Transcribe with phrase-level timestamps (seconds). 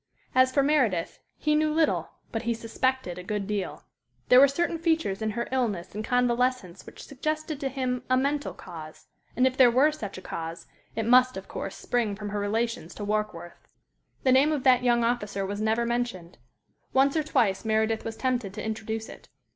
[0.33, 3.83] As for Meredith, he knew little, but he suspected a good deal.
[4.29, 8.55] There were certain features in her illness and convalescence which suggested to him a mental
[8.55, 12.39] cause; and if there were such a cause, it must, of course, spring from her
[12.39, 13.67] relations to Warkworth.
[14.23, 16.39] The name of that young officer was never mentioned.
[16.93, 19.29] Once or twice Meredith was tempted to introduce it.